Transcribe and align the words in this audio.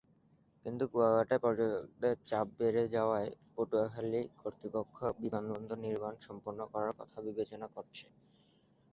কিন্তু 0.65 0.83
কুয়াকাটায় 0.91 1.41
পর্যটকদের 1.43 2.15
চাপ 2.29 2.47
বেড়ে 2.57 2.83
যাওয়ায় 2.95 3.29
পটুয়াখালী 3.53 4.21
কর্তৃপক্ষ 4.41 4.97
বিমানবন্দর 5.21 5.77
নির্মাণ 5.85 6.13
সম্পন্ন 6.27 6.59
করার 6.71 6.93
কথা 6.99 7.17
বিবেচনা 7.27 7.67
করছে। 7.75 8.05